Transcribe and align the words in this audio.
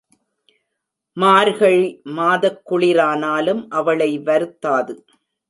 மார்கழி 1.17 1.85
மாதக் 2.17 2.61
குளிரானாலும் 2.69 3.61
அவளை 3.69 4.11
வருத்தாது. 4.19 4.95